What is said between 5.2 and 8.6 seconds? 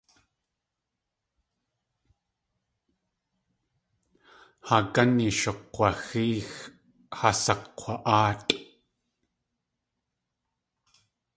shukg̲waxéex, haa sakg̲wa.áatʼ.